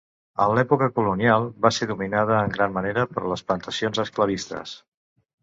En 0.43 0.51
l'època 0.59 0.85
colonial, 0.95 1.45
va 1.65 1.71
ser 1.79 1.87
dominada 1.91 2.39
en 2.47 2.55
gran 2.57 2.73
manera 2.79 3.05
per 3.13 3.25
les 3.35 3.45
plantacions 3.51 4.03
esclavistes. 4.07 4.75